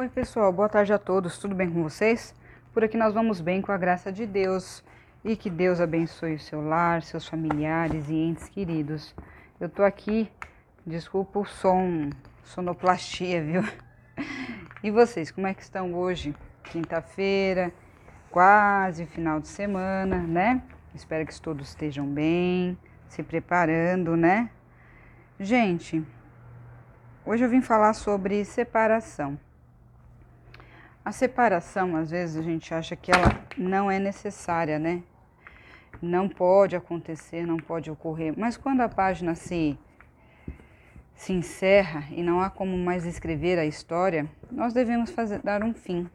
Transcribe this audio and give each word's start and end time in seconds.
Oi, 0.00 0.08
pessoal, 0.08 0.50
boa 0.50 0.66
tarde 0.66 0.94
a 0.94 0.98
todos, 0.98 1.36
tudo 1.36 1.54
bem 1.54 1.70
com 1.70 1.82
vocês? 1.82 2.34
Por 2.72 2.82
aqui 2.82 2.96
nós 2.96 3.12
vamos 3.12 3.42
bem 3.42 3.60
com 3.60 3.70
a 3.70 3.76
graça 3.76 4.10
de 4.10 4.24
Deus 4.24 4.82
e 5.22 5.36
que 5.36 5.50
Deus 5.50 5.78
abençoe 5.78 6.36
o 6.36 6.38
seu 6.38 6.66
lar, 6.66 7.02
seus 7.02 7.28
familiares 7.28 8.08
e 8.08 8.14
entes 8.14 8.48
queridos. 8.48 9.14
Eu 9.60 9.68
tô 9.68 9.82
aqui, 9.82 10.32
desculpa 10.86 11.40
o 11.40 11.44
som, 11.44 12.08
sonoplastia, 12.42 13.44
viu? 13.44 13.62
E 14.82 14.90
vocês, 14.90 15.30
como 15.30 15.46
é 15.46 15.52
que 15.52 15.60
estão 15.60 15.92
hoje? 15.92 16.34
Quinta-feira, 16.64 17.70
quase 18.30 19.04
final 19.04 19.38
de 19.38 19.48
semana, 19.48 20.16
né? 20.16 20.62
Espero 20.94 21.26
que 21.26 21.38
todos 21.38 21.68
estejam 21.68 22.06
bem, 22.06 22.78
se 23.06 23.22
preparando, 23.22 24.16
né? 24.16 24.48
Gente, 25.38 26.02
hoje 27.26 27.44
eu 27.44 27.50
vim 27.50 27.60
falar 27.60 27.92
sobre 27.92 28.46
separação. 28.46 29.38
A 31.02 31.12
separação, 31.12 31.96
às 31.96 32.10
vezes, 32.10 32.36
a 32.36 32.42
gente 32.42 32.74
acha 32.74 32.94
que 32.94 33.10
ela 33.10 33.42
não 33.56 33.90
é 33.90 33.98
necessária, 33.98 34.78
né? 34.78 35.02
Não 36.00 36.28
pode 36.28 36.76
acontecer, 36.76 37.46
não 37.46 37.56
pode 37.56 37.90
ocorrer. 37.90 38.34
Mas 38.36 38.58
quando 38.58 38.82
a 38.82 38.88
página 38.88 39.34
se, 39.34 39.78
se 41.14 41.32
encerra 41.32 42.04
e 42.10 42.22
não 42.22 42.40
há 42.40 42.50
como 42.50 42.76
mais 42.76 43.06
escrever 43.06 43.58
a 43.58 43.64
história, 43.64 44.28
nós 44.50 44.74
devemos 44.74 45.10
fazer, 45.10 45.40
dar 45.42 45.64
um 45.64 45.72
fim. 45.72 46.08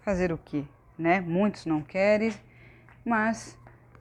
Fazer 0.00 0.32
o 0.32 0.38
quê? 0.38 0.64
Né? 0.98 1.20
Muitos 1.20 1.64
não 1.64 1.80
querem, 1.80 2.32
mas 3.04 3.56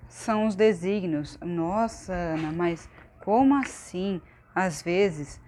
são 0.08 0.48
os 0.48 0.56
desígnios. 0.56 1.38
Nossa, 1.42 2.12
Ana, 2.12 2.52
mas 2.52 2.90
como 3.23 3.56
assim? 3.56 4.20
Às 4.54 4.81
vezes, 4.81 5.40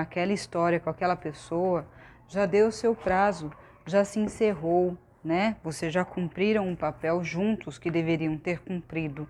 aquela 0.00 0.32
história 0.32 0.80
com 0.80 0.88
aquela 0.88 1.14
pessoa 1.14 1.86
já 2.26 2.46
deu 2.46 2.68
o 2.68 2.72
seu 2.72 2.94
prazo 2.94 3.50
já 3.88 4.04
se 4.04 4.20
encerrou, 4.20 4.96
né? 5.24 5.56
Vocês 5.62 5.92
já 5.92 6.04
cumpriram 6.04 6.68
um 6.68 6.76
papel 6.76 7.22
juntos 7.24 7.78
que 7.78 7.90
deveriam 7.90 8.36
ter 8.36 8.60
cumprido. 8.60 9.28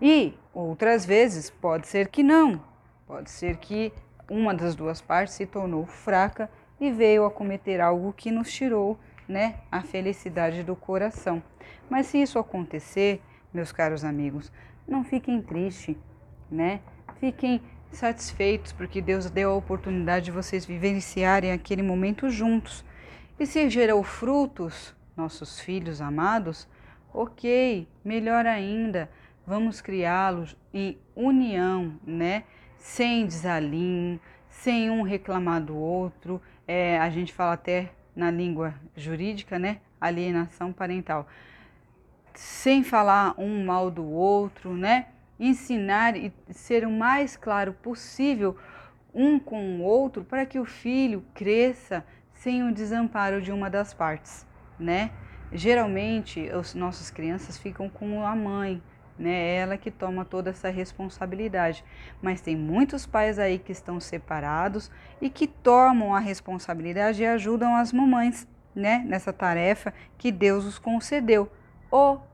E 0.00 0.34
outras 0.52 1.04
vezes 1.04 1.50
pode 1.50 1.88
ser 1.88 2.08
que 2.08 2.22
não. 2.22 2.62
Pode 3.06 3.30
ser 3.30 3.56
que 3.56 3.92
uma 4.30 4.54
das 4.54 4.74
duas 4.74 5.00
partes 5.00 5.34
se 5.34 5.46
tornou 5.46 5.86
fraca 5.86 6.50
e 6.80 6.90
veio 6.90 7.24
a 7.24 7.30
cometer 7.30 7.80
algo 7.80 8.12
que 8.12 8.30
nos 8.30 8.52
tirou, 8.52 8.98
né, 9.26 9.56
a 9.70 9.82
felicidade 9.82 10.62
do 10.62 10.76
coração. 10.76 11.42
Mas 11.88 12.06
se 12.06 12.20
isso 12.20 12.38
acontecer, 12.38 13.20
meus 13.52 13.72
caros 13.72 14.04
amigos, 14.04 14.52
não 14.86 15.02
fiquem 15.02 15.42
tristes, 15.42 15.96
né? 16.50 16.80
Fiquem 17.18 17.60
satisfeitos 17.90 18.72
porque 18.72 19.00
Deus 19.00 19.30
deu 19.30 19.50
a 19.50 19.56
oportunidade 19.56 20.26
de 20.26 20.30
vocês 20.30 20.64
vivenciarem 20.64 21.52
aquele 21.52 21.82
momento 21.82 22.30
juntos. 22.30 22.84
E 23.38 23.46
se 23.46 23.70
gerou 23.70 24.02
frutos, 24.02 24.92
nossos 25.16 25.60
filhos 25.60 26.00
amados, 26.00 26.66
ok, 27.14 27.86
melhor 28.04 28.44
ainda, 28.44 29.08
vamos 29.46 29.80
criá-los 29.80 30.56
em 30.74 30.98
união, 31.14 31.94
né? 32.04 32.42
Sem 32.76 33.26
desalinho, 33.26 34.18
sem 34.48 34.90
um 34.90 35.02
reclamar 35.02 35.62
do 35.62 35.76
outro. 35.76 36.42
É, 36.66 36.98
a 36.98 37.08
gente 37.10 37.32
fala 37.32 37.52
até 37.52 37.92
na 38.14 38.28
língua 38.28 38.74
jurídica, 38.96 39.56
né? 39.56 39.82
Alienação 40.00 40.72
parental. 40.72 41.28
Sem 42.34 42.82
falar 42.82 43.36
um 43.38 43.64
mal 43.64 43.88
do 43.88 44.04
outro, 44.04 44.74
né? 44.74 45.10
Ensinar 45.38 46.16
e 46.16 46.32
ser 46.50 46.84
o 46.84 46.90
mais 46.90 47.36
claro 47.36 47.72
possível 47.72 48.56
um 49.14 49.38
com 49.38 49.78
o 49.78 49.82
outro 49.82 50.24
para 50.24 50.44
que 50.44 50.58
o 50.58 50.64
filho 50.64 51.24
cresça 51.34 52.04
sem 52.38 52.62
o 52.62 52.72
desamparo 52.72 53.40
de 53.40 53.52
uma 53.52 53.68
das 53.68 53.92
partes, 53.92 54.46
né? 54.78 55.10
Geralmente, 55.52 56.48
as 56.50 56.74
nossas 56.74 57.10
crianças 57.10 57.56
ficam 57.56 57.88
com 57.88 58.24
a 58.24 58.36
mãe, 58.36 58.82
né? 59.18 59.56
Ela 59.56 59.76
que 59.76 59.90
toma 59.90 60.24
toda 60.24 60.50
essa 60.50 60.68
responsabilidade. 60.68 61.84
Mas 62.22 62.40
tem 62.40 62.56
muitos 62.56 63.06
pais 63.06 63.38
aí 63.38 63.58
que 63.58 63.72
estão 63.72 63.98
separados 63.98 64.90
e 65.20 65.28
que 65.30 65.46
tomam 65.46 66.14
a 66.14 66.18
responsabilidade 66.18 67.22
e 67.22 67.26
ajudam 67.26 67.74
as 67.74 67.92
mamães, 67.92 68.46
né? 68.74 69.02
Nessa 69.06 69.32
tarefa 69.32 69.92
que 70.16 70.30
Deus 70.30 70.64
os 70.64 70.78
concedeu. 70.78 71.50
Ou 71.90 72.27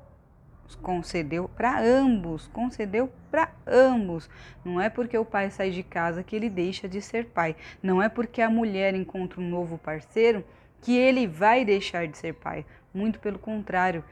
concedeu 0.83 1.49
para 1.49 1.81
ambos, 1.81 2.47
concedeu 2.49 3.11
para 3.31 3.51
ambos. 3.67 4.29
Não 4.65 4.81
é 4.81 4.89
porque 4.89 5.17
o 5.17 5.25
pai 5.25 5.51
sai 5.51 5.71
de 5.71 5.83
casa 5.83 6.23
que 6.23 6.35
ele 6.35 6.49
deixa 6.49 6.89
de 6.89 7.01
ser 7.01 7.27
pai. 7.27 7.57
Não 7.83 8.03
é 8.03 8.09
porque 8.09 8.41
a 8.41 8.51
mulher 8.51 8.95
encontra 8.95 9.41
um 9.41 9.49
novo 9.49 9.79
parceiro 9.79 10.45
que 10.81 10.97
ele 10.97 11.27
vai 11.27 11.65
deixar 11.65 12.07
de 12.07 12.17
ser 12.17 12.35
pai. 12.35 12.65
Muito 12.93 13.19
pelo 13.19 13.39
contrário. 13.39 14.05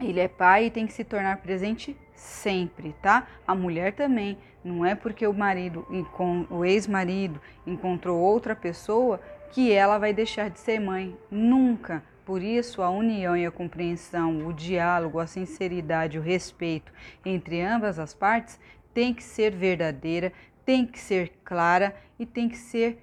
Ele 0.00 0.20
é 0.20 0.28
pai 0.28 0.66
e 0.66 0.70
tem 0.70 0.86
que 0.86 0.92
se 0.92 1.04
tornar 1.04 1.38
presente 1.38 1.96
sempre, 2.14 2.94
tá? 3.00 3.26
A 3.46 3.54
mulher 3.54 3.94
também. 3.94 4.36
Não 4.62 4.84
é 4.84 4.94
porque 4.94 5.26
o 5.26 5.32
marido, 5.32 5.86
o 6.50 6.64
ex-marido, 6.64 7.40
encontrou 7.66 8.20
outra 8.20 8.54
pessoa 8.54 9.20
que 9.52 9.72
ela 9.72 9.96
vai 9.96 10.12
deixar 10.12 10.50
de 10.50 10.58
ser 10.58 10.80
mãe. 10.80 11.16
Nunca. 11.30 12.02
Por 12.26 12.42
isso, 12.42 12.82
a 12.82 12.90
união 12.90 13.36
e 13.36 13.46
a 13.46 13.52
compreensão, 13.52 14.48
o 14.48 14.52
diálogo, 14.52 15.20
a 15.20 15.28
sinceridade, 15.28 16.18
o 16.18 16.22
respeito 16.22 16.92
entre 17.24 17.62
ambas 17.62 18.00
as 18.00 18.12
partes 18.12 18.58
tem 18.92 19.14
que 19.14 19.22
ser 19.22 19.54
verdadeira, 19.54 20.32
tem 20.64 20.84
que 20.84 20.98
ser 20.98 21.34
clara 21.44 21.94
e 22.18 22.26
tem 22.26 22.48
que 22.48 22.56
ser 22.56 23.00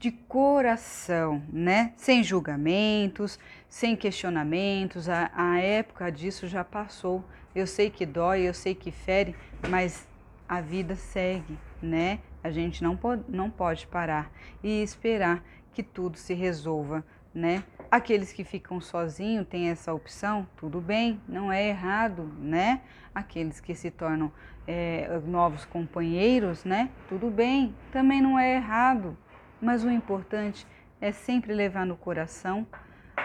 de 0.00 0.10
coração, 0.10 1.40
né? 1.52 1.92
Sem 1.96 2.24
julgamentos, 2.24 3.38
sem 3.68 3.94
questionamentos. 3.94 5.08
A, 5.08 5.30
a 5.32 5.60
época 5.60 6.10
disso 6.10 6.48
já 6.48 6.64
passou. 6.64 7.24
Eu 7.54 7.64
sei 7.64 7.90
que 7.90 8.04
dói, 8.04 8.42
eu 8.42 8.54
sei 8.54 8.74
que 8.74 8.90
fere, 8.90 9.36
mas 9.68 10.08
a 10.48 10.60
vida 10.60 10.96
segue, 10.96 11.56
né? 11.80 12.18
A 12.42 12.50
gente 12.50 12.82
não 12.82 12.96
pode, 12.96 13.22
não 13.28 13.48
pode 13.48 13.86
parar 13.86 14.32
e 14.64 14.82
esperar 14.82 15.44
que 15.72 15.82
tudo 15.84 16.18
se 16.18 16.34
resolva, 16.34 17.04
né? 17.32 17.62
Aqueles 17.90 18.32
que 18.32 18.44
ficam 18.44 18.80
sozinhos 18.80 19.46
têm 19.46 19.68
essa 19.68 19.94
opção, 19.94 20.46
tudo 20.56 20.80
bem, 20.80 21.20
não 21.28 21.52
é 21.52 21.68
errado, 21.68 22.24
né? 22.38 22.80
Aqueles 23.14 23.60
que 23.60 23.74
se 23.74 23.90
tornam 23.90 24.32
é, 24.66 25.20
novos 25.24 25.64
companheiros, 25.64 26.64
né? 26.64 26.90
Tudo 27.08 27.30
bem, 27.30 27.74
também 27.92 28.20
não 28.20 28.38
é 28.38 28.56
errado. 28.56 29.16
Mas 29.60 29.84
o 29.84 29.90
importante 29.90 30.66
é 31.00 31.12
sempre 31.12 31.54
levar 31.54 31.86
no 31.86 31.96
coração 31.96 32.66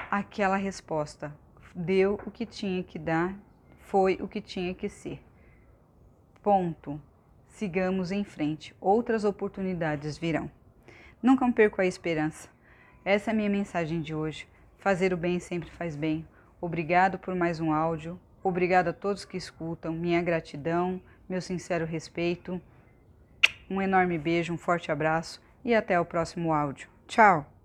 aquela 0.09 0.57
resposta. 0.57 1.33
Deu 1.73 2.19
o 2.25 2.31
que 2.31 2.45
tinha 2.45 2.83
que 2.83 2.99
dar, 2.99 3.33
foi 3.79 4.17
o 4.21 4.27
que 4.27 4.41
tinha 4.41 4.73
que 4.73 4.87
ser. 4.87 5.21
Ponto. 6.43 7.01
Sigamos 7.47 8.11
em 8.11 8.23
frente. 8.23 8.75
Outras 8.79 9.23
oportunidades 9.23 10.17
virão. 10.17 10.49
Nunca 11.21 11.49
perco 11.51 11.81
a 11.81 11.85
esperança. 11.85 12.49
Essa 13.03 13.31
é 13.31 13.33
a 13.33 13.35
minha 13.35 13.49
mensagem 13.49 13.99
de 14.01 14.13
hoje. 14.13 14.47
Fazer 14.77 15.13
o 15.13 15.17
bem 15.17 15.39
sempre 15.39 15.69
faz 15.71 15.95
bem. 15.95 16.25
Obrigado 16.59 17.17
por 17.17 17.33
mais 17.33 17.59
um 17.59 17.73
áudio. 17.73 18.19
Obrigado 18.43 18.89
a 18.89 18.93
todos 18.93 19.25
que 19.25 19.37
escutam. 19.37 19.93
Minha 19.93 20.21
gratidão, 20.21 21.01
meu 21.27 21.41
sincero 21.41 21.85
respeito. 21.85 22.61
Um 23.69 23.81
enorme 23.81 24.17
beijo, 24.17 24.53
um 24.53 24.57
forte 24.57 24.91
abraço 24.91 25.41
e 25.65 25.73
até 25.73 25.99
o 25.99 26.05
próximo 26.05 26.53
áudio. 26.53 26.87
Tchau! 27.07 27.51